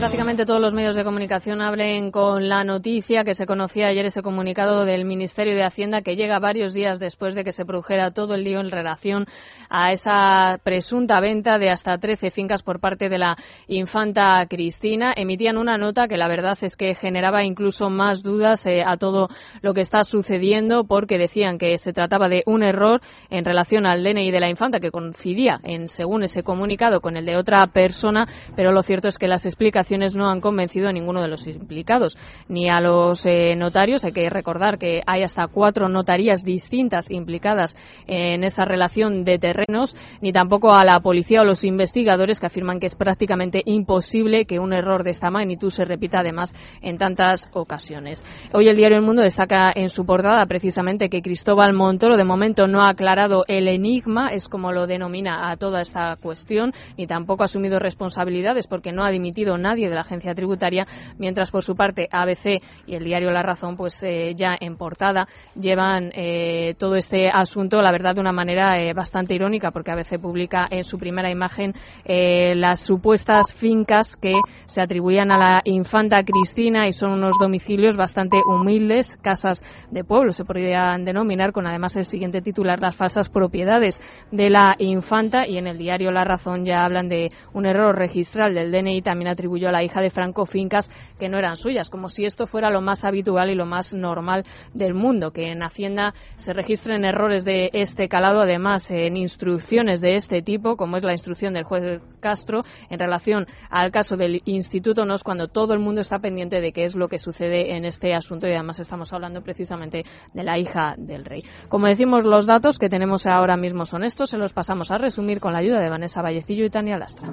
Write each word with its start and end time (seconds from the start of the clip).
Prácticamente 0.00 0.46
todos 0.46 0.62
los 0.62 0.72
medios 0.72 0.96
de 0.96 1.04
comunicación 1.04 1.60
hablen 1.60 2.10
con 2.10 2.48
la 2.48 2.64
noticia 2.64 3.22
que 3.22 3.34
se 3.34 3.44
conocía 3.44 3.88
ayer 3.88 4.06
ese 4.06 4.22
comunicado 4.22 4.86
del 4.86 5.04
Ministerio 5.04 5.54
de 5.54 5.62
Hacienda 5.62 6.00
que 6.00 6.16
llega 6.16 6.38
varios 6.38 6.72
días 6.72 6.98
después 6.98 7.34
de 7.34 7.44
que 7.44 7.52
se 7.52 7.66
produjera 7.66 8.10
todo 8.10 8.34
el 8.34 8.42
lío 8.42 8.60
en 8.60 8.70
relación 8.70 9.26
a 9.68 9.92
esa 9.92 10.58
presunta 10.64 11.20
venta 11.20 11.58
de 11.58 11.68
hasta 11.68 11.98
13 11.98 12.30
fincas 12.30 12.62
por 12.62 12.80
parte 12.80 13.10
de 13.10 13.18
la 13.18 13.36
infanta 13.68 14.46
Cristina. 14.48 15.12
Emitían 15.14 15.58
una 15.58 15.76
nota 15.76 16.08
que 16.08 16.16
la 16.16 16.28
verdad 16.28 16.56
es 16.62 16.76
que 16.76 16.94
generaba 16.94 17.44
incluso 17.44 17.90
más 17.90 18.22
dudas 18.22 18.64
eh, 18.64 18.82
a 18.82 18.96
todo 18.96 19.28
lo 19.60 19.74
que 19.74 19.82
está 19.82 20.04
sucediendo 20.04 20.84
porque 20.84 21.18
decían 21.18 21.58
que 21.58 21.76
se 21.76 21.92
trataba 21.92 22.30
de 22.30 22.42
un 22.46 22.62
error 22.62 23.02
en 23.28 23.44
relación 23.44 23.84
al 23.84 24.02
DNI 24.02 24.30
de 24.30 24.40
la 24.40 24.48
infanta 24.48 24.80
que 24.80 24.90
coincidía 24.90 25.60
en 25.62 25.88
según 25.88 26.22
ese 26.22 26.42
comunicado 26.42 27.02
con 27.02 27.18
el 27.18 27.26
de 27.26 27.36
otra 27.36 27.66
persona, 27.66 28.26
pero 28.56 28.72
lo 28.72 28.82
cierto 28.82 29.06
es 29.06 29.18
que 29.18 29.28
las 29.28 29.44
explicaciones 29.44 29.89
no 29.98 30.28
han 30.28 30.40
convencido 30.40 30.88
a 30.88 30.92
ninguno 30.92 31.20
de 31.20 31.28
los 31.28 31.46
implicados, 31.46 32.16
ni 32.48 32.68
a 32.68 32.80
los 32.80 33.26
eh, 33.26 33.56
notarios. 33.56 34.04
Hay 34.04 34.12
que 34.12 34.30
recordar 34.30 34.78
que 34.78 35.02
hay 35.06 35.22
hasta 35.22 35.48
cuatro 35.48 35.88
notarías 35.88 36.44
distintas 36.44 37.10
implicadas 37.10 37.76
en 38.06 38.44
esa 38.44 38.64
relación 38.64 39.24
de 39.24 39.38
terrenos, 39.38 39.96
ni 40.20 40.32
tampoco 40.32 40.72
a 40.72 40.84
la 40.84 41.00
policía 41.00 41.42
o 41.42 41.44
los 41.44 41.64
investigadores 41.64 42.38
que 42.40 42.46
afirman 42.46 42.78
que 42.78 42.86
es 42.86 42.94
prácticamente 42.94 43.62
imposible 43.64 44.44
que 44.44 44.58
un 44.58 44.72
error 44.72 45.02
de 45.02 45.10
esta 45.10 45.30
magnitud 45.30 45.70
se 45.70 45.84
repita 45.84 46.20
además 46.20 46.54
en 46.82 46.98
tantas 46.98 47.48
ocasiones. 47.52 48.24
Hoy 48.52 48.68
el 48.68 48.76
diario 48.76 48.98
El 48.98 49.04
Mundo 49.04 49.22
destaca 49.22 49.72
en 49.74 49.88
su 49.88 50.04
portada 50.06 50.44
precisamente 50.46 51.08
que 51.08 51.22
Cristóbal 51.22 51.72
Montoro 51.72 52.16
de 52.16 52.24
momento 52.24 52.66
no 52.66 52.82
ha 52.82 52.90
aclarado 52.90 53.44
el 53.48 53.68
enigma, 53.68 54.28
es 54.28 54.48
como 54.48 54.72
lo 54.72 54.86
denomina 54.86 55.50
a 55.50 55.56
toda 55.56 55.80
esta 55.82 56.16
cuestión, 56.16 56.72
ni 56.96 57.06
tampoco 57.06 57.42
ha 57.42 57.46
asumido 57.46 57.78
responsabilidades 57.78 58.66
porque 58.66 58.92
no 58.92 59.04
ha 59.04 59.10
dimitido 59.10 59.58
nadie 59.58 59.79
de 59.88 59.94
la 59.94 60.02
agencia 60.02 60.34
tributaria, 60.34 60.86
mientras 61.18 61.50
por 61.50 61.64
su 61.64 61.74
parte 61.74 62.08
ABC 62.10 62.62
y 62.86 62.94
el 62.94 63.04
diario 63.04 63.30
La 63.30 63.42
Razón, 63.42 63.76
pues 63.76 64.02
eh, 64.02 64.34
ya 64.34 64.56
en 64.60 64.76
portada 64.76 65.26
llevan 65.54 66.10
eh, 66.14 66.74
todo 66.78 66.96
este 66.96 67.28
asunto, 67.28 67.80
la 67.82 67.92
verdad, 67.92 68.14
de 68.14 68.20
una 68.20 68.32
manera 68.32 68.78
eh, 68.78 68.92
bastante 68.92 69.34
irónica, 69.34 69.70
porque 69.70 69.92
ABC 69.92 70.20
publica 70.20 70.66
en 70.70 70.84
su 70.84 70.98
primera 70.98 71.30
imagen 71.30 71.74
las 72.04 72.80
supuestas 72.80 73.54
fincas 73.54 74.16
que 74.16 74.34
se 74.66 74.80
atribuían 74.80 75.30
a 75.30 75.38
la 75.38 75.62
infanta 75.64 76.22
Cristina 76.22 76.88
y 76.88 76.92
son 76.92 77.12
unos 77.12 77.36
domicilios 77.38 77.96
bastante 77.96 78.40
humildes, 78.46 79.16
casas 79.22 79.62
de 79.90 80.04
pueblo, 80.04 80.32
se 80.32 80.44
podrían 80.44 81.04
denominar, 81.04 81.52
con 81.52 81.66
además 81.66 81.96
el 81.96 82.04
siguiente 82.04 82.42
titular, 82.42 82.80
las 82.80 82.96
falsas 82.96 83.28
propiedades 83.28 84.00
de 84.30 84.50
la 84.50 84.74
infanta 84.78 85.46
y 85.46 85.58
en 85.58 85.66
el 85.66 85.78
diario 85.78 86.10
La 86.10 86.24
Razón 86.24 86.64
ya 86.64 86.84
hablan 86.84 87.08
de 87.08 87.30
un 87.52 87.66
error 87.66 87.96
registral 87.96 88.54
del 88.54 88.72
DNI 88.72 89.02
también 89.02 89.30
atribuyó 89.30 89.69
la 89.72 89.82
hija 89.82 90.00
de 90.00 90.10
Franco 90.10 90.46
fincas 90.46 90.90
que 91.18 91.28
no 91.28 91.38
eran 91.38 91.56
suyas, 91.56 91.90
como 91.90 92.08
si 92.08 92.24
esto 92.24 92.46
fuera 92.46 92.70
lo 92.70 92.80
más 92.80 93.04
habitual 93.04 93.50
y 93.50 93.54
lo 93.54 93.66
más 93.66 93.94
normal 93.94 94.44
del 94.74 94.94
mundo, 94.94 95.32
que 95.32 95.50
en 95.50 95.62
Hacienda 95.62 96.14
se 96.36 96.52
registren 96.52 97.04
errores 97.04 97.44
de 97.44 97.70
este 97.72 98.08
calado, 98.08 98.40
además 98.40 98.90
en 98.90 99.16
instrucciones 99.16 100.00
de 100.00 100.16
este 100.16 100.42
tipo, 100.42 100.76
como 100.76 100.96
es 100.96 101.02
la 101.02 101.12
instrucción 101.12 101.54
del 101.54 101.64
juez 101.64 102.00
Castro 102.20 102.62
en 102.88 102.98
relación 102.98 103.46
al 103.70 103.90
caso 103.90 104.16
del 104.16 104.42
Instituto 104.44 105.04
NOS, 105.04 105.24
cuando 105.24 105.48
todo 105.48 105.74
el 105.74 105.80
mundo 105.80 106.00
está 106.00 106.18
pendiente 106.18 106.60
de 106.60 106.72
qué 106.72 106.84
es 106.84 106.94
lo 106.94 107.08
que 107.08 107.18
sucede 107.18 107.76
en 107.76 107.84
este 107.84 108.14
asunto 108.14 108.46
y 108.46 108.52
además 108.52 108.80
estamos 108.80 109.12
hablando 109.12 109.42
precisamente 109.42 110.02
de 110.32 110.42
la 110.42 110.58
hija 110.58 110.94
del 110.96 111.24
rey. 111.24 111.44
Como 111.68 111.86
decimos, 111.86 112.24
los 112.24 112.46
datos 112.46 112.78
que 112.78 112.88
tenemos 112.88 113.26
ahora 113.26 113.56
mismo 113.56 113.84
son 113.84 114.04
estos, 114.04 114.30
se 114.30 114.38
los 114.38 114.52
pasamos 114.52 114.90
a 114.90 114.98
resumir 114.98 115.40
con 115.40 115.52
la 115.52 115.60
ayuda 115.60 115.80
de 115.80 115.90
Vanessa 115.90 116.22
Vallecillo 116.22 116.64
y 116.64 116.70
Tania 116.70 116.98
Lastra. 116.98 117.32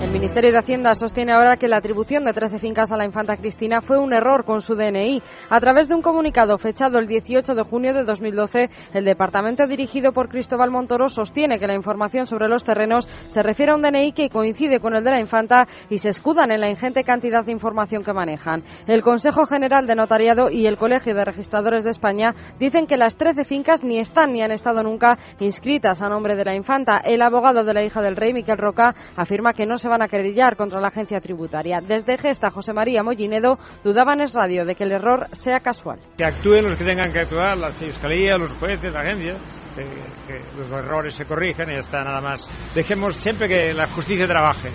El 0.00 0.12
Ministerio 0.12 0.52
de 0.52 0.58
Hacienda 0.58 0.94
sostiene 0.94 1.32
ahora 1.32 1.56
que 1.56 1.66
la 1.66 1.78
atribución 1.78 2.24
de 2.24 2.32
13 2.32 2.60
fincas 2.60 2.92
a 2.92 2.96
la 2.96 3.04
infanta 3.04 3.36
Cristina 3.36 3.80
fue 3.80 3.98
un 3.98 4.14
error 4.14 4.44
con 4.44 4.60
su 4.60 4.76
DNI. 4.76 5.20
A 5.50 5.58
través 5.58 5.88
de 5.88 5.96
un 5.96 6.02
comunicado 6.02 6.56
fechado 6.56 7.00
el 7.00 7.08
18 7.08 7.52
de 7.54 7.64
junio 7.64 7.92
de 7.92 8.04
2012, 8.04 8.70
el 8.94 9.04
departamento 9.04 9.66
dirigido 9.66 10.12
por 10.12 10.28
Cristóbal 10.28 10.70
Montoro 10.70 11.08
sostiene 11.08 11.58
que 11.58 11.66
la 11.66 11.74
información 11.74 12.26
sobre 12.26 12.48
los 12.48 12.62
terrenos 12.62 13.08
se 13.26 13.42
refiere 13.42 13.72
a 13.72 13.74
un 13.74 13.82
DNI 13.82 14.12
que 14.12 14.30
coincide 14.30 14.78
con 14.78 14.94
el 14.94 15.02
de 15.02 15.10
la 15.10 15.20
infanta 15.20 15.66
y 15.90 15.98
se 15.98 16.10
escudan 16.10 16.52
en 16.52 16.60
la 16.60 16.70
ingente 16.70 17.02
cantidad 17.02 17.44
de 17.44 17.50
información 17.50 18.04
que 18.04 18.12
manejan. 18.12 18.62
El 18.86 19.02
Consejo 19.02 19.46
General 19.46 19.84
de 19.84 19.96
Notariado 19.96 20.48
y 20.48 20.68
el 20.68 20.78
Colegio 20.78 21.12
de 21.12 21.24
Registradores 21.24 21.82
de 21.82 21.90
España 21.90 22.36
dicen 22.60 22.86
que 22.86 22.96
las 22.96 23.16
13 23.16 23.44
fincas 23.44 23.82
ni 23.82 23.98
están 23.98 24.32
ni 24.32 24.42
han 24.42 24.52
estado 24.52 24.84
nunca 24.84 25.18
inscritas 25.40 26.00
a 26.02 26.08
nombre 26.08 26.36
de 26.36 26.44
la 26.44 26.54
infanta. 26.54 26.98
El 26.98 27.20
abogado 27.20 27.64
de 27.64 27.74
la 27.74 27.82
hija 27.82 28.00
del 28.00 28.14
rey, 28.14 28.32
Miquel 28.32 28.58
Roca, 28.58 28.94
afirma 29.16 29.54
que 29.54 29.66
no 29.66 29.76
se 29.76 29.87
van 29.88 30.02
a 30.02 30.08
querellar 30.08 30.56
contra 30.56 30.80
la 30.80 30.88
agencia 30.88 31.20
tributaria. 31.20 31.80
Desde 31.80 32.18
Gesta, 32.18 32.50
José 32.50 32.72
María 32.72 33.02
Mollinedo 33.02 33.58
dudaban 33.82 34.20
en 34.20 34.28
radio 34.32 34.64
de 34.64 34.74
que 34.74 34.84
el 34.84 34.92
error 34.92 35.26
sea 35.32 35.60
casual. 35.60 35.98
Que 36.16 36.24
actúen 36.24 36.64
los 36.64 36.76
que 36.76 36.84
tengan 36.84 37.12
que 37.12 37.20
actuar, 37.20 37.56
la 37.56 37.72
Fiscalía, 37.72 38.36
los 38.38 38.52
jueces, 38.54 38.92
la 38.92 39.00
agencia, 39.00 39.34
que, 39.74 40.38
los 40.56 40.70
errores 40.72 41.14
se 41.14 41.24
corrijan 41.24 41.70
y 41.70 41.74
ya 41.74 41.80
está, 41.80 42.02
nada 42.02 42.20
más. 42.20 42.48
Dejemos 42.74 43.16
siempre 43.16 43.48
que 43.48 43.74
la 43.74 43.86
justicia 43.86 44.26
trabaje. 44.26 44.68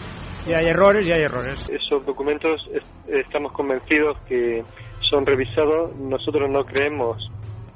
Y 0.47 0.53
hay 0.53 0.65
errores 0.65 1.07
y 1.07 1.11
hay 1.11 1.21
errores. 1.21 1.69
Esos 1.69 2.05
documentos 2.05 2.61
estamos 3.07 3.53
convencidos 3.53 4.17
que 4.27 4.61
son 5.09 5.25
revisados. 5.25 5.95
Nosotros 5.95 6.49
no 6.49 6.65
creemos 6.65 7.17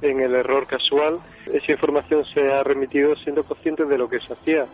en 0.01 0.19
el 0.21 0.35
error 0.35 0.67
casual. 0.67 1.19
Esa 1.45 1.71
información 1.71 2.23
se 2.33 2.41
ha 2.51 2.63
remitido 2.63 3.15
siendo 3.23 3.43
conscientes 3.43 3.87
de 3.87 3.97
lo 3.97 4.09
que 4.09 4.19
se 4.19 4.33
hacía. 4.33 4.65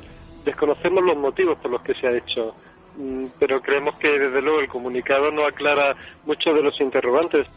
Desconocemos 0.45 1.03
los 1.03 1.17
motivos 1.17 1.57
por 1.59 1.71
los 1.71 1.81
que 1.81 1.93
se 1.95 2.07
ha 2.07 2.17
hecho, 2.17 2.55
mm, 2.97 3.25
pero 3.39 3.61
creemos 3.61 3.95
que 3.95 4.09
desde 4.09 4.41
luego 4.41 4.59
el 4.59 4.67
comunicado 4.67 5.31
no 5.31 5.45
aclara 5.45 5.95
muchos 6.25 6.53
de 6.55 6.63
los 6.63 6.79
interrogantes. 6.81 7.47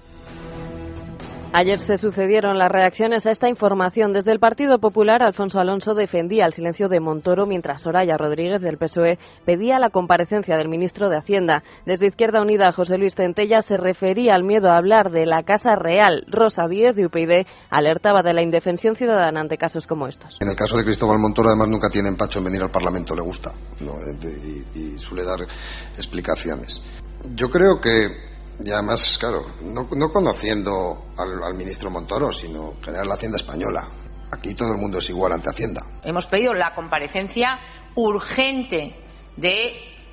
Ayer 1.59 1.81
se 1.81 1.97
sucedieron 1.97 2.59
las 2.59 2.71
reacciones 2.71 3.27
a 3.27 3.31
esta 3.31 3.49
información. 3.49 4.13
Desde 4.13 4.31
el 4.31 4.39
Partido 4.39 4.79
Popular, 4.79 5.23
Alfonso 5.23 5.59
Alonso 5.59 5.95
defendía 5.95 6.45
el 6.45 6.53
silencio 6.53 6.91
de 6.91 7.01
Montoro, 7.01 7.47
mientras 7.47 7.81
Soraya 7.81 8.19
Rodríguez 8.19 8.61
del 8.61 8.77
PSOE 8.77 9.19
pedía 9.47 9.79
la 9.79 9.89
comparecencia 9.89 10.59
del 10.59 10.69
ministro 10.69 11.09
de 11.09 11.17
Hacienda. 11.17 11.63
Desde 11.87 12.09
Izquierda 12.09 12.43
Unida, 12.43 12.73
José 12.73 12.99
Luis 12.99 13.15
Centella 13.15 13.63
se 13.63 13.79
refería 13.79 14.35
al 14.35 14.45
miedo 14.45 14.69
a 14.69 14.77
hablar 14.77 15.11
de 15.11 15.25
la 15.25 15.45
Casa 15.45 15.77
Real. 15.77 16.27
Rosa 16.29 16.69
Díez 16.69 16.95
de 16.95 17.07
UPyD 17.07 17.47
alertaba 17.71 18.23
de 18.23 18.35
la 18.35 18.43
indefensión 18.43 18.95
ciudadana 18.95 19.41
ante 19.41 19.57
casos 19.57 19.87
como 19.87 20.09
estos. 20.09 20.37
En 20.43 20.51
el 20.51 20.57
caso 20.57 20.77
de 20.77 20.85
Cristóbal 20.85 21.19
Montoro, 21.19 21.49
además, 21.49 21.69
nunca 21.69 21.89
tiene 21.89 22.11
empacho 22.11 22.41
en 22.41 22.45
venir 22.45 22.61
al 22.65 22.71
Parlamento, 22.71 23.17
le 23.17 23.23
gusta 23.23 23.55
y, 23.81 24.79
y 24.79 24.99
suele 24.99 25.25
dar 25.25 25.39
explicaciones. 25.97 26.83
Yo 27.35 27.49
creo 27.49 27.81
que 27.81 28.36
y 28.65 28.71
además, 28.71 29.19
claro, 29.19 29.45
no, 29.63 30.11
conociendo 30.11 31.13
al, 31.17 31.55
ministro 31.55 31.91
Montoro, 31.91 32.33
sino 32.33 32.75
general 32.83 33.09
la 33.09 33.15
Hacienda 33.15 33.37
Española. 33.37 33.87
Aquí 34.33 34.55
todo 34.55 34.73
el 34.73 34.79
mundo 34.79 34.99
es 34.99 35.09
igual 35.11 35.33
ante 35.33 35.51
Hacienda. 35.51 35.83
Hemos 36.03 36.27
pedido 36.27 36.53
la 36.53 36.75
comparecencia 36.75 37.55
urgente 37.95 38.97
de 39.37 39.67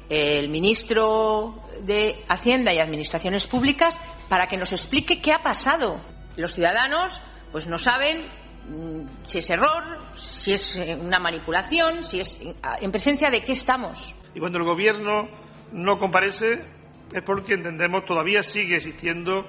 eh, 0.09 0.39
el 0.39 0.49
ministro 0.49 1.63
de 1.81 2.23
Hacienda 2.27 2.73
y 2.73 2.79
Administraciones 2.79 3.47
Públicas 3.47 3.99
para 4.29 4.47
que 4.47 4.57
nos 4.57 4.71
explique 4.73 5.21
qué 5.21 5.31
ha 5.31 5.41
pasado. 5.41 6.01
Los 6.35 6.53
ciudadanos 6.53 7.21
pues 7.51 7.67
no 7.67 7.77
saben 7.77 8.27
mm, 8.67 9.25
si 9.25 9.39
es 9.39 9.49
error, 9.49 10.13
si 10.13 10.53
es 10.53 10.75
eh, 10.75 10.95
una 10.99 11.19
manipulación, 11.19 12.03
si 12.03 12.19
es 12.19 12.37
en 12.81 12.91
presencia 12.91 13.29
de 13.29 13.41
qué 13.41 13.53
estamos. 13.53 14.15
Y 14.35 14.39
cuando 14.39 14.59
el 14.59 14.65
gobierno 14.65 15.29
no 15.71 15.97
comparece, 15.97 16.65
es 17.13 17.21
porque 17.23 17.53
entendemos 17.53 18.05
todavía 18.05 18.41
sigue 18.41 18.75
existiendo 18.75 19.45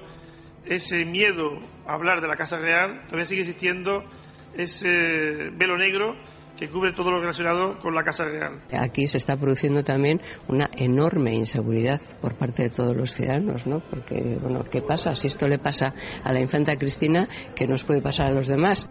ese 0.65 1.05
miedo 1.05 1.59
a 1.85 1.93
hablar 1.93 2.21
de 2.21 2.27
la 2.27 2.35
Casa 2.35 2.57
Real, 2.57 3.01
todavía 3.05 3.25
sigue 3.25 3.41
existiendo 3.41 4.03
ese 4.55 4.89
velo 5.53 5.77
negro 5.77 6.15
que 6.57 6.69
cubre 6.69 6.93
todo 6.93 7.11
lo 7.11 7.19
relacionado 7.19 7.77
con 7.79 7.93
la 7.93 8.03
Casa 8.03 8.23
Real. 8.25 8.61
Aquí 8.71 9.07
se 9.07 9.17
está 9.17 9.35
produciendo 9.35 9.83
también 9.83 10.21
una 10.47 10.69
enorme 10.77 11.35
inseguridad 11.35 11.99
por 12.21 12.37
parte 12.37 12.63
de 12.63 12.69
todos 12.69 12.95
los 12.95 13.11
ciudadanos, 13.11 13.67
¿no? 13.67 13.81
Porque, 13.81 14.37
bueno, 14.41 14.63
¿qué 14.63 14.81
pasa? 14.81 15.15
Si 15.15 15.27
esto 15.27 15.47
le 15.47 15.59
pasa 15.59 15.93
a 16.23 16.31
la 16.31 16.39
infanta 16.39 16.77
Cristina, 16.77 17.27
¿qué 17.55 17.67
nos 17.67 17.83
puede 17.83 18.01
pasar 18.01 18.27
a 18.27 18.31
los 18.31 18.47
demás? 18.47 18.87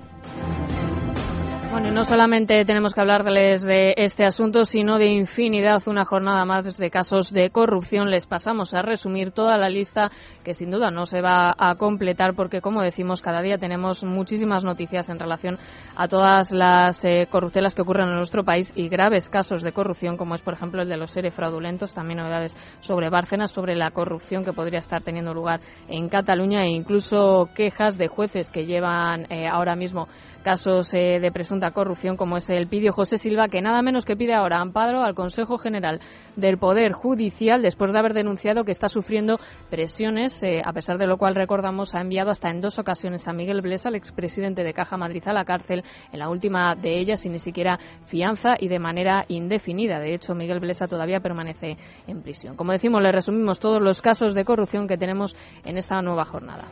Bueno, 1.75 1.91
no 1.91 2.05
solamente 2.05 2.65
tenemos 2.65 2.95
que 2.95 3.01
hablarles 3.01 3.63
de 3.63 3.95
este 3.97 4.25
asunto, 4.25 4.65
sino 4.65 4.97
de 4.97 5.09
infinidad, 5.09 5.83
una 5.89 6.05
jornada 6.05 6.45
más 6.45 6.77
de 6.77 6.89
casos 6.89 7.33
de 7.33 7.51
corrupción. 7.51 8.13
Les 8.13 8.29
pasamos 8.29 8.75
a 8.75 8.83
resumir 8.83 9.33
toda 9.33 9.59
la 9.59 9.69
lista 9.69 10.13
que 10.45 10.55
sin 10.55 10.71
duda 10.71 10.93
no 10.93 11.05
se 11.05 11.21
va 11.21 11.53
a 11.59 11.75
completar 11.75 12.37
porque, 12.37 12.61
como 12.61 12.81
decimos, 12.81 13.23
cada 13.23 13.43
día 13.43 13.59
tenemos 13.59 14.05
muchísimas 14.05 14.63
noticias 14.63 15.09
en 15.09 15.19
relación 15.19 15.59
a 15.97 16.07
todas 16.07 16.53
las 16.53 17.05
eh, 17.05 17.27
corruptelas 17.29 17.75
que 17.75 17.83
ocurren 17.83 18.09
en 18.09 18.19
nuestro 18.19 18.45
país 18.45 18.73
y 18.77 18.89
graves 18.89 19.29
casos 19.29 19.61
de 19.63 19.73
corrupción, 19.73 20.17
como 20.17 20.37
es, 20.37 20.43
por 20.43 20.55
ejemplo, 20.55 20.81
el 20.81 20.89
de 20.89 20.97
los 20.97 21.11
seres 21.11 21.35
fraudulentos. 21.35 21.93
También 21.93 22.21
novedades 22.21 22.57
sobre 22.79 23.11
Bárcenas, 23.11 23.51
sobre 23.51 23.75
la 23.75 23.91
corrupción 23.91 24.45
que 24.45 24.53
podría 24.53 24.79
estar 24.79 25.03
teniendo 25.03 25.35
lugar 25.35 25.59
en 25.89 26.09
Cataluña 26.09 26.63
e 26.63 26.69
incluso 26.69 27.49
quejas 27.53 27.99
de 27.99 28.07
jueces 28.07 28.53
que 28.53 28.65
llevan 28.65 29.27
eh, 29.29 29.49
ahora 29.49 29.75
mismo 29.75 30.07
casos 30.45 30.95
eh, 30.95 31.19
de 31.21 31.33
presunta 31.33 31.73
corrupción, 31.73 32.17
como 32.17 32.37
es 32.37 32.49
el 32.51 32.69
pidió 32.69 32.93
José 32.93 33.19
Silva, 33.19 33.49
que 33.49 33.61
nada 33.61 33.83
menos 33.83 34.05
que 34.05 34.17
pide 34.17 34.35
ahora 34.35 34.61
amparo 34.61 35.01
al 35.01 35.17
Consejo 35.17 35.59
General 35.59 35.99
del 36.37 36.59
Poder 36.59 36.93
Judicial 36.93 37.63
después 37.63 37.93
de 37.93 37.99
haber 37.99 38.15
denunciado 38.15 38.65
que 38.65 38.71
está 38.71 38.89
sufriendo 38.89 39.41
presiones, 39.71 40.41
eh, 40.45 40.63
a 40.65 40.73
pesar 40.73 40.99
de 40.99 41.09
lo 41.09 41.17
cual 41.17 41.35
recordamos 41.35 41.97
ha 41.97 42.01
enviado 42.01 42.31
hasta 42.31 42.51
en 42.51 42.61
dos 42.61 42.79
ocasiones 42.79 43.27
a 43.27 43.33
Miguel 43.33 43.63
Blesa, 43.63 43.89
el 43.89 43.97
expresidente 43.97 44.63
de 44.63 44.73
Caja 44.73 44.97
Madrid, 44.97 45.23
a 45.27 45.33
la 45.33 45.45
cárcel, 45.45 45.83
en 46.13 46.19
la 46.19 46.29
última 46.29 46.77
de 46.77 46.99
ellas 46.99 47.23
sin 47.23 47.33
ni 47.33 47.39
siquiera 47.41 47.81
fianza 48.07 48.55
y 48.61 48.69
de 48.69 48.79
manera 48.79 49.25
indefinida. 49.29 49.99
De 49.99 50.15
hecho, 50.15 50.35
Miguel 50.35 50.61
Blesa 50.61 50.87
todavía 50.87 51.21
permanece 51.21 51.77
en 52.07 52.23
prisión. 52.23 52.55
Como 52.55 52.73
decimos, 52.73 53.03
le 53.03 53.11
resumimos 53.11 53.59
todos 53.59 53.83
los 53.83 54.03
casos 54.03 54.35
de 54.35 54.45
corrupción 54.45 54.87
que 54.87 54.99
tenemos 54.99 55.35
en 55.65 55.79
esta 55.79 56.03
nueva 56.03 56.25
jornada. 56.25 56.65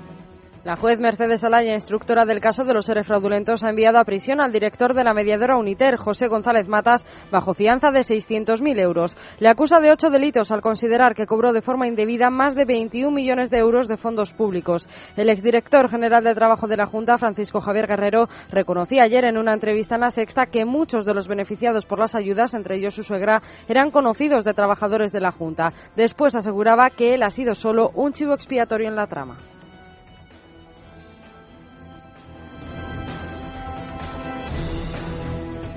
La 0.65 0.77
juez 0.77 1.01
Mercedes 1.01 1.43
Alaya, 1.43 1.75
instructora 1.75 2.25
del 2.25 2.41
caso 2.41 2.63
de 2.63 2.73
los 2.73 2.87
seres 2.87 3.05
fraudulentos, 3.05 3.65
ha 3.65 3.71
enviado 3.71 3.99
a 3.99 4.05
prisión 4.05 4.41
al 4.41 4.53
director 4.53 4.95
de 4.95 5.03
la 5.03 5.13
mediadora 5.13 5.57
Uniter, 5.57 5.97
José 5.97 6.29
González 6.29 6.69
Matas, 6.69 7.05
bajo 7.33 7.53
fianza 7.53 7.91
de 7.91 8.03
600.000 8.03 8.79
euros. 8.79 9.17
Le 9.41 9.49
acusa 9.49 9.81
de 9.81 9.91
ocho 9.91 10.09
delitos 10.09 10.53
al 10.53 10.61
considerar 10.61 11.17
que 11.17 11.27
cobró 11.27 11.53
de 11.53 11.63
forma 11.63 11.89
indebida 11.89 12.31
más 12.31 12.55
de 12.55 12.65
21 12.65 13.11
millones 13.11 13.51
de 13.51 13.59
euros 13.59 13.89
de 13.89 13.97
fondos 13.97 14.33
públicos. 14.33 14.89
El 15.17 15.31
exdirector 15.31 15.91
general 15.91 16.23
de 16.23 16.37
Trabajo 16.37 16.69
de 16.69 16.77
la 16.77 16.87
Junta, 16.87 17.19
Francisco 17.19 17.61
Javier 17.61 17.89
Guerrero, 17.89 18.29
reconocía 18.49 19.03
ayer 19.03 19.25
en 19.25 19.39
una 19.39 19.55
entrevista 19.55 19.97
en 19.97 20.03
La 20.03 20.11
Sexta 20.11 20.47
que 20.47 20.65
muchos 20.65 21.05
de 21.05 21.15
los 21.15 21.27
beneficiados 21.27 21.87
por 21.87 21.99
las 21.99 22.15
ayudas, 22.15 22.55
entre 22.55 22.77
ellos 22.77 22.95
su 22.95 23.03
suegra, 23.03 23.43
eran 23.67 23.91
conocidos 23.91 24.45
de 24.45 24.55
trabajadores 24.55 25.11
de 25.11 25.23
la 25.23 25.33
Junta. 25.33 25.73
Después 25.97 26.37
aseguraba 26.37 26.91
que 26.91 27.15
él 27.15 27.25
ha 27.25 27.31
sido 27.31 27.57
solo 27.57 27.91
un 27.97 28.13
chivo 28.13 28.33
expiatorio 28.33 28.87
en 28.87 28.95
la 28.95 29.09
trama. 29.09 29.39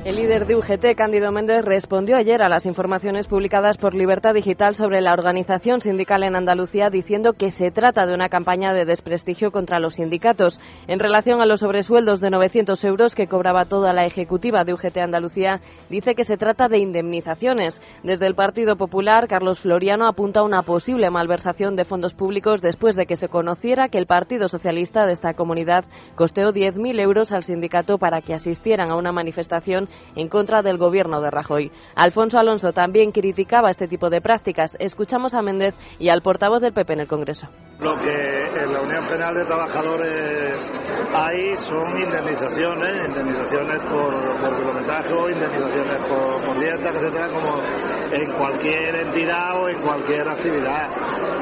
El 0.05 0.17
líder 0.17 0.45
de 0.45 0.55
UGT, 0.55 0.95
Cándido 0.95 1.31
Méndez, 1.31 1.65
respondió 1.65 2.15
ayer 2.15 2.43
a 2.43 2.47
las 2.47 2.67
informaciones 2.67 3.25
publicadas 3.25 3.75
por 3.75 3.95
Libertad 3.95 4.35
Digital 4.35 4.75
sobre 4.75 5.01
la 5.01 5.13
organización 5.13 5.81
sindical 5.81 6.21
en 6.21 6.35
Andalucía, 6.35 6.91
diciendo 6.91 7.33
que 7.33 7.49
se 7.49 7.71
trata 7.71 8.05
de 8.05 8.13
una 8.13 8.29
campaña 8.29 8.71
de 8.75 8.85
desprestigio 8.85 9.49
contra 9.49 9.79
los 9.79 9.95
sindicatos. 9.95 10.59
En 10.85 10.99
relación 10.99 11.41
a 11.41 11.47
los 11.47 11.61
sobresueldos 11.61 12.21
de 12.21 12.29
900 12.29 12.83
euros 12.83 13.15
que 13.15 13.25
cobraba 13.25 13.65
toda 13.65 13.93
la 13.93 14.05
ejecutiva 14.05 14.63
de 14.63 14.73
UGT 14.73 14.95
Andalucía, 14.97 15.61
dice 15.89 16.13
que 16.13 16.23
se 16.23 16.37
trata 16.37 16.67
de 16.67 16.77
indemnizaciones. 16.77 17.81
Desde 18.03 18.27
el 18.27 18.35
Partido 18.35 18.75
Popular, 18.75 19.27
Carlos 19.27 19.61
Floriano 19.61 20.07
apunta 20.07 20.41
a 20.41 20.45
una 20.45 20.61
posible 20.61 21.09
malversación 21.09 21.75
de 21.75 21.83
fondos 21.83 22.13
públicos 22.13 22.61
después 22.61 22.95
de 22.95 23.07
que 23.07 23.15
se 23.15 23.27
conociera 23.27 23.89
que 23.89 23.97
el 23.97 24.05
Partido 24.05 24.49
Socialista 24.49 25.07
de 25.07 25.13
esta 25.13 25.33
comunidad 25.33 25.83
costeó 26.13 26.53
10.000 26.53 26.99
euros 26.99 27.31
al 27.31 27.41
sindicato 27.41 27.97
para 27.97 28.21
que 28.21 28.35
asistieran 28.35 28.91
a 28.91 28.97
una 28.97 29.11
manifestación 29.11 29.89
en 30.15 30.29
contra 30.29 30.61
del 30.61 30.77
gobierno 30.77 31.21
de 31.21 31.31
Rajoy. 31.31 31.71
Alfonso 31.95 32.37
Alonso 32.39 32.71
también 32.73 33.11
criticaba 33.11 33.69
este 33.69 33.87
tipo 33.87 34.09
de 34.09 34.21
prácticas. 34.21 34.75
Escuchamos 34.79 35.33
a 35.33 35.41
Méndez 35.41 35.75
y 35.99 36.09
al 36.09 36.21
portavoz 36.21 36.61
del 36.61 36.73
PP 36.73 36.93
en 36.93 36.99
el 37.01 37.07
Congreso. 37.07 37.47
Lo 37.79 37.97
que 37.97 38.13
en 38.13 38.73
la 38.73 38.81
Unión 38.81 39.03
General 39.03 39.35
de 39.35 39.45
Trabajadores 39.45 40.55
hay 41.13 41.57
son 41.57 41.97
indemnizaciones, 41.97 43.07
indemnizaciones 43.07 43.79
por, 43.91 44.39
por 44.39 44.57
kilometraje, 44.57 45.11
indemnizaciones 45.31 45.97
por, 46.07 46.45
por 46.45 46.59
dietas, 46.59 46.95
etcétera, 46.95 47.27
como 47.29 47.61
en 48.11 48.31
cualquier 48.31 48.95
entidad 49.01 49.61
o 49.61 49.69
en 49.69 49.81
cualquier 49.81 50.27
actividad. 50.27 50.89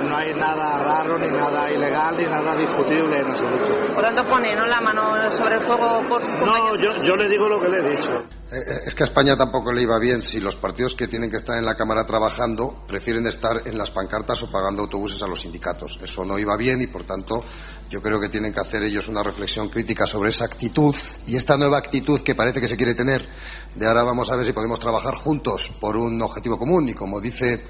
No 0.09 0.15
hay 0.15 0.33
nada 0.33 0.77
raro, 0.79 1.17
ni 1.17 1.27
nada 1.27 1.71
ilegal, 1.71 2.17
ni 2.17 2.23
nada 2.25 2.55
discutible 2.55 3.19
en 3.19 3.27
absoluto. 3.27 3.93
Por 3.93 4.03
tanto, 4.03 4.23
pone 4.23 4.55
¿no? 4.55 4.65
la 4.65 4.81
mano 4.81 5.31
sobre 5.31 5.55
el 5.55 5.61
fuego 5.61 6.01
por 6.07 6.21
sus 6.21 6.37
No, 6.39 6.75
yo, 6.77 7.03
yo 7.03 7.15
le 7.15 7.29
digo 7.29 7.47
lo 7.47 7.59
que 7.61 7.69
le 7.69 7.77
he 7.77 7.89
dicho. 7.95 8.11
Eh, 8.53 8.57
eh, 8.57 8.79
es 8.85 8.93
que 8.93 9.01
a 9.01 9.05
España 9.05 9.35
tampoco 9.35 9.71
le 9.71 9.81
iba 9.81 9.97
bien 9.97 10.21
si 10.21 10.39
los 10.39 10.55
partidos 10.55 10.93
que 10.93 11.07
tienen 11.07 11.31
que 11.31 11.37
estar 11.37 11.57
en 11.57 11.65
la 11.65 11.75
Cámara 11.75 12.05
trabajando 12.05 12.83
prefieren 12.87 13.25
estar 13.25 13.67
en 13.67 13.75
las 13.75 13.89
pancartas 13.89 14.43
o 14.43 14.51
pagando 14.51 14.83
autobuses 14.83 15.23
a 15.23 15.27
los 15.27 15.41
sindicatos. 15.41 15.99
Eso 16.03 16.23
no 16.23 16.37
iba 16.37 16.55
bien 16.55 16.79
y, 16.79 16.87
por 16.87 17.03
tanto, 17.03 17.43
yo 17.89 17.99
creo 17.99 18.19
que 18.19 18.29
tienen 18.29 18.53
que 18.53 18.59
hacer 18.59 18.83
ellos 18.83 19.07
una 19.07 19.23
reflexión 19.23 19.69
crítica 19.69 20.05
sobre 20.05 20.29
esa 20.29 20.45
actitud 20.45 20.95
y 21.25 21.35
esta 21.35 21.57
nueva 21.57 21.79
actitud 21.79 22.21
que 22.21 22.35
parece 22.35 22.61
que 22.61 22.67
se 22.67 22.77
quiere 22.77 22.93
tener 22.93 23.27
de 23.73 23.87
ahora 23.87 24.03
vamos 24.03 24.29
a 24.29 24.35
ver 24.35 24.45
si 24.45 24.53
podemos 24.53 24.79
trabajar 24.79 25.15
juntos 25.15 25.71
por 25.79 25.97
un 25.97 26.21
objetivo 26.21 26.59
común 26.59 26.89
y, 26.89 26.93
como 26.93 27.19
dice 27.19 27.65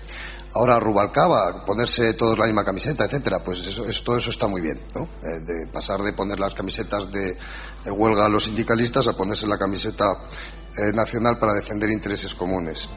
ahora 0.53 0.79
Rubalcaba, 0.79 1.65
ponerse 1.65 2.13
todos 2.13 2.38
la 2.38 2.45
misma 2.45 2.63
camiseta, 2.63 3.05
etcétera, 3.05 3.44
pues 3.44 3.65
eso, 3.65 3.85
todo 4.03 4.17
eso 4.17 4.29
está 4.29 4.47
muy 4.47 4.61
bien, 4.61 4.79
¿no? 4.95 5.03
Eh, 5.23 5.39
de 5.39 5.67
pasar 5.67 6.01
de 6.01 6.13
poner 6.13 6.39
las 6.39 6.53
camisetas 6.53 7.11
de, 7.11 7.38
huelga 7.85 8.25
a 8.25 8.29
los 8.29 8.45
sindicalistas 8.45 9.07
a 9.07 9.13
ponerse 9.13 9.47
la 9.47 9.57
camiseta 9.57 10.05
eh, 10.77 10.91
nacional 10.94 11.38
para 11.39 11.53
defender 11.53 11.89
intereses 11.89 12.35
comunes. 12.35 12.88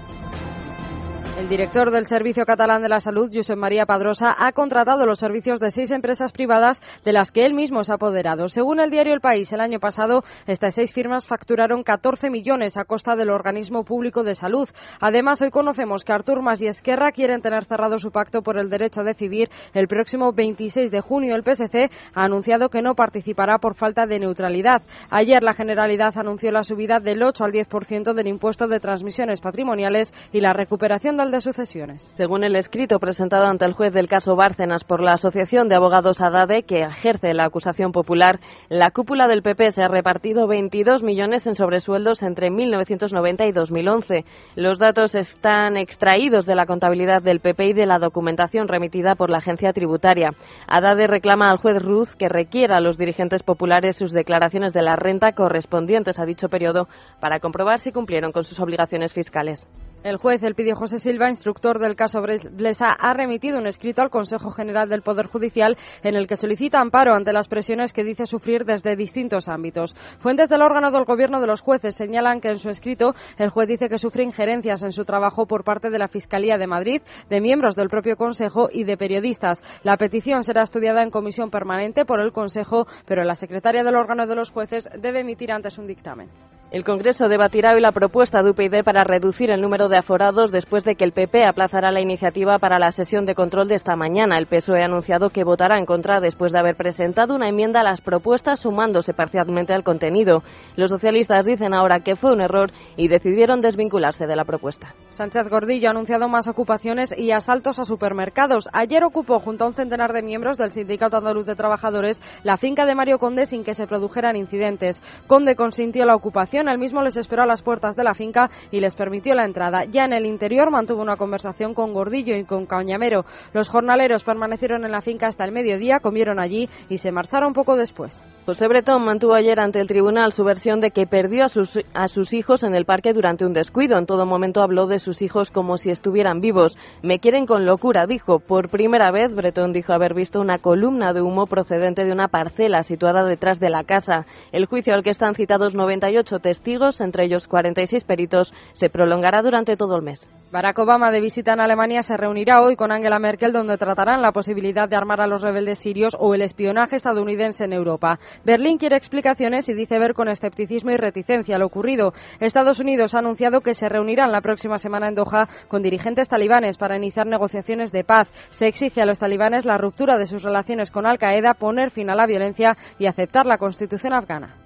El 1.37 1.51
director 1.51 1.91
del 1.91 2.07
Servicio 2.07 2.47
Catalán 2.47 2.81
de 2.81 2.89
la 2.89 2.99
Salud, 2.99 3.31
Josep 3.31 3.59
María 3.59 3.85
Padrosa, 3.85 4.35
ha 4.39 4.53
contratado 4.53 5.05
los 5.05 5.19
servicios 5.19 5.61
de 5.61 5.71
seis 5.71 5.91
empresas 5.91 6.33
privadas 6.33 6.81
de 7.05 7.13
las 7.13 7.31
que 7.31 7.45
él 7.45 7.53
mismo 7.53 7.85
se 7.85 7.93
ha 7.93 7.97
apoderado. 7.97 8.49
Según 8.49 8.81
el 8.81 8.89
diario 8.89 9.13
El 9.13 9.21
País, 9.21 9.53
el 9.53 9.61
año 9.61 9.79
pasado 9.79 10.23
estas 10.47 10.75
seis 10.75 10.95
firmas 10.95 11.27
facturaron 11.27 11.83
14 11.83 12.31
millones 12.31 12.79
a 12.79 12.87
costa 12.87 13.17
del 13.17 13.29
organismo 13.29 13.85
público 13.85 14.23
de 14.23 14.35
salud. 14.35 14.67
Además, 14.99 15.43
hoy 15.43 15.51
conocemos 15.51 16.07
que 16.07 16.15
Artur 16.15 16.41
Mas 16.41 16.63
y 16.63 16.69
Esquerra 16.69 17.13
quieren 17.13 17.43
tener 17.43 17.67
cerrado 17.67 17.99
su 17.99 18.11
pacto 18.11 18.41
por 18.41 18.59
el 18.59 18.71
derecho 18.71 19.03
a 19.03 19.05
decidir 19.05 19.51
el 19.75 19.89
próximo 19.89 20.33
26 20.33 20.91
de 20.91 21.03
junio. 21.03 21.37
El 21.37 21.45
PSC 21.45 21.91
ha 22.15 22.25
anunciado 22.25 22.71
que 22.71 22.81
no 22.81 22.95
participará 22.95 23.59
por 23.59 23.75
falta 23.75 24.07
de 24.07 24.21
neutralidad. 24.21 24.81
Ayer 25.11 25.43
la 25.43 25.53
Generalidad 25.53 26.17
anunció 26.17 26.51
la 26.51 26.63
subida 26.63 26.99
del 26.99 27.23
8 27.23 27.45
al 27.45 27.53
10% 27.53 28.15
del 28.15 28.27
impuesto 28.27 28.69
de 28.69 28.81
transmisiones 28.81 29.43
patrimoniales 29.43 30.15
y 30.33 30.41
la 30.41 30.55
recuperación 30.55 31.19
del 31.19 31.26
de 31.31 31.41
Sucesiones. 31.41 32.13
Según 32.17 32.45
el 32.45 32.57
escrito 32.57 32.99
presentado 32.99 33.47
ante 33.47 33.65
el 33.65 33.73
juez 33.73 33.93
del 33.93 34.09
caso 34.09 34.37
Bárcenas 34.37 34.85
por 34.85 35.03
la 35.03 35.13
Asociación 35.13 35.69
de 35.69 35.75
Abogados 35.75 36.21
ADADE, 36.21 36.63
que 36.63 36.83
ejerce 36.83 37.35
la 37.35 37.45
acusación 37.45 37.93
popular, 37.93 38.39
la 38.69 38.91
cúpula 38.91 39.27
del 39.27 39.43
PP 39.43 39.71
se 39.73 39.83
ha 39.83 39.89
repartido 39.89 40.47
22 40.47 41.03
millones 41.03 41.47
en 41.47 41.55
sobresueldos 41.55 42.23
entre 42.23 42.51
1990 42.51 43.47
y 43.47 43.53
2011. 43.53 44.25
Los 44.55 44.79
datos 44.79 45.15
están 45.15 45.77
extraídos 45.77 46.47
de 46.47 46.55
la 46.55 46.67
contabilidad 46.67 47.23
del 47.23 47.41
PP 47.41 47.69
y 47.69 47.73
de 47.73 47.87
la 47.87 47.99
documentación 47.99 48.69
remitida 48.69 49.15
por 49.15 49.31
la 49.31 49.39
agencia 49.39 49.73
tributaria. 49.73 50.31
ADADE 50.69 51.07
reclama 51.07 51.51
al 51.51 51.59
juez 51.59 51.83
Ruz 51.83 52.15
que 52.15 52.29
requiera 52.29 52.77
a 52.77 52.81
los 52.81 52.99
dirigentes 52.99 53.43
populares 53.43 53.97
sus 53.97 54.13
declaraciones 54.13 54.73
de 54.73 54.83
la 54.83 54.97
renta 54.97 55.33
correspondientes 55.33 56.19
a 56.19 56.25
dicho 56.25 56.49
periodo 56.49 56.89
para 57.21 57.41
comprobar 57.41 57.81
si 57.81 57.91
cumplieron 57.91 58.33
con 58.33 58.45
sus 58.45 58.61
obligaciones 58.61 59.13
fiscales. 59.13 59.69
El 60.07 60.19
juez 60.19 60.41
Elpidio 60.45 60.77
José 60.77 60.99
Silva, 60.99 61.29
instructor 61.29 61.81
del 61.81 61.97
caso 61.97 62.23
Blesa, 62.23 62.93
ha 62.93 63.13
remitido 63.13 63.59
un 63.59 63.67
escrito 63.67 64.03
al 64.03 64.09
Consejo 64.09 64.53
General 64.53 64.89
del 64.89 65.03
Poder 65.03 65.27
Judicial 65.27 65.77
en 66.05 66.15
el 66.15 66.29
que 66.29 66.37
solicita 66.37 66.79
amparo 66.79 67.17
ante 67.17 67.33
las 67.33 67.49
presiones 67.49 67.93
que 67.93 68.05
dice 68.05 68.25
sufrir 68.25 68.65
desde 68.65 68.95
distintos 68.95 69.49
ámbitos. 69.49 69.97
Fuentes 70.21 70.49
del 70.49 70.63
órgano 70.63 70.93
del 70.93 71.07
gobierno 71.07 71.41
de 71.41 71.49
los 71.49 71.61
jueces 71.61 71.97
señalan 71.97 72.41
que 72.41 72.51
en 72.51 72.59
su 72.59 72.69
escrito 72.69 73.15
el 73.37 73.51
juez 73.51 73.67
dice 73.67 73.89
que 73.89 73.99
sufre 73.99 74.23
injerencias 74.23 74.85
en 74.85 74.93
su 74.93 75.05
trabajo 75.05 75.47
por 75.47 75.65
parte 75.65 75.91
de 75.91 75.99
la 75.99 76.07
Fiscalía 76.07 76.57
de 76.57 76.69
Madrid, 76.69 77.03
de 77.29 77.41
miembros 77.41 77.75
del 77.75 77.89
propio 77.89 78.17
Consejo 78.17 78.69
y 78.71 78.85
de 78.85 78.97
periodistas. 78.97 79.65
La 79.83 79.97
petición 79.97 80.45
será 80.45 80.63
estudiada 80.63 81.03
en 81.03 81.11
comisión 81.11 81.51
permanente 81.51 82.05
por 82.05 82.21
el 82.21 82.31
Consejo, 82.31 82.87
pero 83.07 83.25
la 83.25 83.35
secretaria 83.35 83.83
del 83.83 83.97
órgano 83.97 84.29
de 84.29 84.37
los 84.37 84.53
jueces 84.53 84.89
debe 85.03 85.23
emitir 85.23 85.51
antes 85.51 85.79
un 85.79 85.89
dictamen. 85.89 86.29
El 86.73 86.83
Congreso 86.83 87.29
debatirá 87.29 87.75
hoy 87.75 87.81
la 87.81 87.93
propuesta 87.93 88.43
de 88.43 88.51
UPyD 88.51 88.83
para 88.83 89.05
reducir 89.05 89.53
el 89.53 89.61
número 89.61 89.89
de 89.89 89.99
aforados 89.99 90.51
después 90.51 90.83
de 90.83 90.97
que 90.97 91.05
el 91.05 91.13
PP 91.13 91.45
aplazará 91.45 91.93
la 91.93 92.01
iniciativa 92.01 92.59
para 92.59 92.81
la 92.81 92.91
sesión 92.91 93.25
de 93.25 93.37
control 93.37 93.69
de 93.69 93.77
esta 93.77 93.95
mañana. 93.95 94.37
El 94.37 94.47
PSOE 94.47 94.83
ha 94.83 94.87
anunciado 94.87 95.31
que 95.31 95.45
votará 95.45 95.79
en 95.79 95.87
contra 95.87 96.19
después 96.21 96.51
de 96.53 96.59
haber 96.59 96.75
presentado 96.75 97.37
una 97.37 97.49
enmienda 97.49 97.81
a 97.81 97.85
las 97.85 98.01
propuestas 98.01 98.59
sumándose 98.59 99.15
parcialmente 99.15 99.75
al 99.75 99.85
contenido. 99.85 100.43
Los 100.75 100.91
socialistas 100.91 101.47
dicen 101.47 101.73
ahora 101.73 102.01
que 102.01 102.17
fue 102.17 102.33
un 102.33 102.41
error 102.41 102.73
y 102.97 103.07
decidieron 103.07 103.61
desvincularse 103.61 104.27
de 104.27 104.35
la 104.35 104.45
propuesta. 104.45 104.93
Sánchez 105.11 105.49
Gordillo 105.49 105.87
ha 105.87 105.93
anunciado 105.93 106.29
más 106.29 106.49
ocupaciones 106.49 107.17
y 107.17 107.31
asaltos 107.31 107.79
a 107.79 107.85
supermercados. 107.85 108.69
Ayer 108.73 109.05
ocupó 109.05 109.39
junto 109.39 109.63
a 109.63 109.69
un 109.69 109.75
centenar 109.75 110.13
de 110.13 110.23
miembros 110.23 110.59
del 110.59 110.73
Sindicato 110.73 111.17
Andaluz 111.17 111.47
de 111.47 111.55
Trabajadores 111.55 112.21
la 112.43 112.57
finca 112.57 112.87
de 112.87 112.97
Mario 112.97 113.19
Conde 113.19 113.47
sin 113.47 113.63
que 113.63 113.75
se 113.75 113.87
produjeran 113.87 114.35
incidentes. 114.35 115.01
Conde 115.29 115.55
consintió 115.55 116.05
la 116.05 116.17
ocupación 116.17 116.57
el 116.69 116.79
mismo 116.79 117.03
les 117.03 117.17
esperó 117.17 117.43
a 117.43 117.47
las 117.47 117.63
puertas 117.63 117.97
de 117.97 118.05
la 118.05 118.15
finca 118.15 118.51
y 118.71 118.81
les 118.81 118.97
permitió 118.97 119.35
la 119.35 119.45
entrada. 119.45 119.85
Ya 119.85 120.05
en 120.05 120.13
el 120.13 120.27
interior 120.27 120.71
mantuvo 120.71 121.03
una 121.03 121.17
conversación 121.17 121.75
con 121.75 121.93
Gordillo 121.93 122.37
y 122.37 122.45
con 122.45 122.67
Cañamero. 122.67 123.25
Los 123.53 123.69
jornaleros 123.69 124.25
permanecieron 124.25 124.85
en 124.85 124.93
la 124.93 125.01
finca 125.01 125.27
hasta 125.27 125.45
el 125.45 125.53
mediodía, 125.53 126.01
comieron 126.01 126.39
allí 126.39 126.69
y 126.89 126.99
se 126.99 127.13
marcharon 127.13 127.53
poco 127.53 127.77
después. 127.77 128.25
José 128.47 128.69
Bretón 128.69 129.05
mantuvo 129.05 129.35
ayer 129.35 129.59
ante 129.59 129.81
el 129.81 129.89
tribunal 129.89 130.33
su 130.33 130.45
versión 130.45 130.81
de 130.81 130.93
que 130.93 131.07
perdió 131.07 131.45
a 131.45 131.49
sus, 131.49 131.79
a 131.95 132.09
sus 132.09 132.33
hijos 132.33 132.63
en 132.63 132.75
el 132.75 132.85
parque 132.85 133.13
durante 133.13 133.45
un 133.45 133.53
descuido. 133.53 133.99
En 133.99 134.07
todo 134.07 134.25
momento 134.25 134.63
habló 134.63 134.87
de 134.87 135.01
sus 135.01 135.21
hijos 135.23 135.51
como 135.51 135.79
si 135.79 135.91
estuvieran 135.91 136.41
vivos. 136.41 136.79
Me 137.03 137.19
quieren 137.19 137.47
con 137.47 137.67
locura, 137.67 138.07
dijo. 138.07 138.39
Por 138.39 138.71
primera 138.71 139.11
vez, 139.11 139.35
Bretón 139.35 139.73
dijo 139.73 139.93
haber 139.93 140.15
visto 140.15 140.41
una 140.41 140.59
columna 140.59 141.13
de 141.13 141.23
humo 141.23 141.47
procedente 141.47 142.05
de 142.05 142.13
una 142.13 142.29
parcela 142.29 142.83
situada 142.83 143.25
detrás 143.25 143.59
de 143.59 143.71
la 143.71 143.85
casa. 143.85 144.27
El 144.53 144.67
juicio 144.67 144.95
al 144.95 145.03
que 145.03 145.11
están 145.11 145.35
citados 145.35 145.75
98 145.75 146.39
testigos, 146.47 147.01
entre 147.01 147.25
ellos 147.25 147.49
46 147.49 148.05
peritos, 148.05 148.55
se 148.73 148.89
prolongará 148.89 149.43
durante 149.43 149.77
todo 149.77 149.97
el 149.97 150.03
mes. 150.03 150.31
Barack 150.53 150.79
Obama, 150.79 151.11
de 151.11 151.21
visita 151.21 151.55
en 151.55 151.61
Alemania, 151.61 152.03
se 152.03 152.17
reunirá 152.17 152.63
hoy 152.63 152.77
con 152.77 152.93
Angela 152.93 153.19
Merkel, 153.19 153.53
donde 153.53 153.77
tratarán 153.77 154.23
la 154.23 154.31
posibilidad 154.31 154.89
de 154.89 154.95
armar 154.95 155.21
a 155.21 155.27
los 155.27 155.43
rebeldes 155.43 155.81
sirios 155.81 156.17
o 156.17 156.37
el 156.37 156.43
espionaje 156.43 156.95
estadounidense 156.95 157.65
en 157.65 157.73
Europa. 157.73 158.21
Berlín 158.45 158.79
quiere 158.79 158.97
explicaciones 158.97 159.69
y 159.69 159.75
dice 159.75 159.99
ver 159.99 160.15
con 160.15 160.29
escepticismo 160.29 160.93
y 160.93 160.97
reticencia 160.97 161.59
lo 161.59 161.67
ocurrido. 161.67 162.13
Estados 162.39 162.79
Unidos 162.79 163.17
ha 163.17 163.19
anunciado 163.19 163.61
que 163.61 163.75
se 163.75 163.89
reunirán 163.89 164.31
la 164.31 164.41
próxima 164.41 164.79
semana 164.79 165.09
en 165.09 165.17
Doha 165.17 165.49
con 165.67 165.83
dirigentes 165.83 166.29
talibanes 166.29 166.79
para 166.79 166.97
iniciar 166.97 167.27
negociaciones 167.27 167.91
de 167.91 168.05
paz. 168.05 168.31
Se 168.51 168.69
exige 168.69 169.03
a 169.03 169.07
los 169.07 169.19
talibanes 169.19 169.65
la 169.65 169.79
ruptura 169.79 170.17
de 170.17 170.27
sus 170.27 170.45
relaciones 170.45 170.93
con 170.93 171.07
Al 171.07 171.19
Qaeda, 171.19 171.55
poner 171.55 171.91
fin 171.91 172.09
a 172.09 172.15
la 172.15 172.27
violencia 172.27 172.77
y 173.01 173.07
aceptar 173.07 173.47
la 173.47 173.59
constitución 173.59 174.13
afgana. 174.13 174.66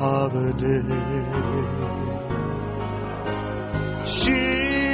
of 0.00 0.34
a 0.34 0.52
day. 0.52 0.82
She 4.04 4.85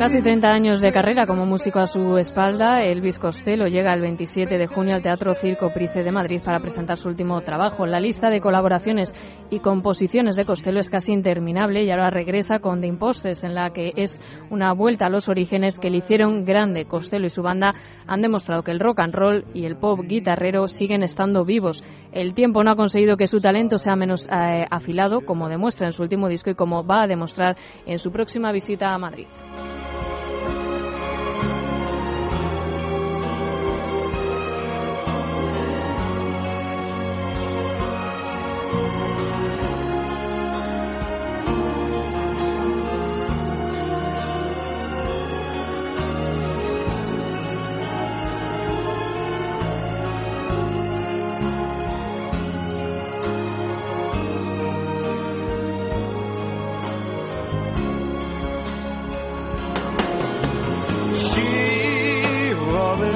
casi 0.00 0.22
30 0.22 0.48
años 0.48 0.80
de 0.80 0.92
carrera 0.92 1.26
como 1.26 1.44
músico 1.44 1.78
a 1.78 1.86
su 1.86 2.16
espalda, 2.16 2.82
Elvis 2.82 3.18
Costello 3.18 3.66
llega 3.66 3.92
el 3.92 4.00
27 4.00 4.56
de 4.56 4.66
junio 4.66 4.94
al 4.94 5.02
Teatro 5.02 5.34
Circo 5.34 5.68
Price 5.74 6.02
de 6.02 6.10
Madrid 6.10 6.40
para 6.42 6.58
presentar 6.58 6.96
su 6.96 7.10
último 7.10 7.38
trabajo. 7.42 7.84
La 7.84 8.00
lista 8.00 8.30
de 8.30 8.40
colaboraciones 8.40 9.12
y 9.50 9.58
composiciones 9.58 10.36
de 10.36 10.46
Costello 10.46 10.80
es 10.80 10.88
casi 10.88 11.12
interminable 11.12 11.84
y 11.84 11.90
ahora 11.90 12.08
regresa 12.08 12.60
con 12.60 12.80
The 12.80 12.86
Imposters, 12.86 13.44
en 13.44 13.54
la 13.54 13.74
que 13.74 13.92
es 13.94 14.22
una 14.48 14.72
vuelta 14.72 15.04
a 15.04 15.10
los 15.10 15.28
orígenes 15.28 15.78
que 15.78 15.90
le 15.90 15.98
hicieron 15.98 16.46
grande. 16.46 16.86
Costello 16.86 17.26
y 17.26 17.30
su 17.30 17.42
banda 17.42 17.74
han 18.06 18.22
demostrado 18.22 18.62
que 18.62 18.70
el 18.70 18.80
rock 18.80 19.00
and 19.00 19.14
roll 19.14 19.44
y 19.52 19.66
el 19.66 19.76
pop 19.76 20.00
guitarrero 20.02 20.66
siguen 20.66 21.02
estando 21.02 21.44
vivos. 21.44 21.84
El 22.10 22.32
tiempo 22.32 22.64
no 22.64 22.70
ha 22.70 22.76
conseguido 22.76 23.18
que 23.18 23.26
su 23.26 23.38
talento 23.42 23.76
sea 23.76 23.96
menos 23.96 24.26
eh, 24.28 24.64
afilado, 24.70 25.26
como 25.26 25.50
demuestra 25.50 25.88
en 25.88 25.92
su 25.92 26.02
último 26.02 26.30
disco 26.30 26.48
y 26.48 26.54
como 26.54 26.86
va 26.86 27.02
a 27.02 27.06
demostrar 27.06 27.58
en 27.84 27.98
su 27.98 28.10
próxima 28.10 28.50
visita 28.50 28.94
a 28.94 28.98
Madrid. 28.98 29.26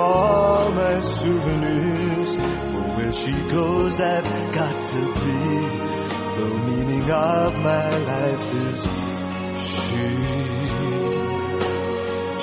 all 0.00 0.72
my 0.72 1.00
souvenirs. 1.00 2.36
For 2.36 2.96
where 2.96 3.12
she 3.12 3.32
goes, 3.32 4.00
I've 4.00 4.54
got 4.54 4.84
to 4.84 5.00
be. 5.20 5.88
The 6.38 6.48
meaning 6.66 7.10
of 7.10 7.54
my 7.54 7.96
life 7.98 8.54
is 8.54 8.82
she. 9.66 10.28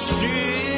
She 0.06 0.75